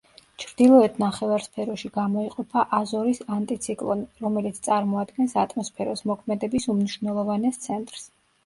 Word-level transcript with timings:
ჩრდილოეთ 0.43 0.95
ნახევარსფეროში 1.01 1.91
გამოიყოფა 1.97 2.63
აზორის 2.77 3.21
ანტიციკლონი, 3.35 4.07
რომელიც 4.25 4.57
წარმოადგენს 4.69 5.37
ატმოსფეროს 5.45 6.05
მოქმედების 6.13 6.71
უმნიშვნელოვანეს 6.75 7.63
ცენტრს. 7.69 8.11